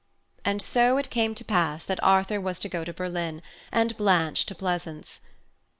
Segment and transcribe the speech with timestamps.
[0.43, 4.47] And so it came to pass that Arthur was to go to Berlin, and Blanche
[4.47, 5.19] to Pleasance.
[5.19, 5.27] Dr.